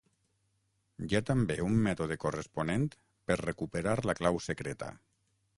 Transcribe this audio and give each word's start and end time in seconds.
Hi 1.07 1.17
ha 1.17 1.21
també 1.29 1.57
un 1.67 1.77
mètode 1.89 2.17
corresponent 2.25 2.89
per 3.29 3.39
recuperar 3.45 3.97
la 4.13 4.21
clau 4.23 4.45
secreta. 4.51 4.95